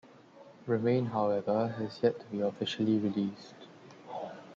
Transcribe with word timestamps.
"Remain", 0.65 1.05
however, 1.05 1.75
has 1.77 1.99
yet 2.01 2.19
to 2.19 2.25
be 2.25 2.41
officially 2.41 2.97
released. 2.97 3.53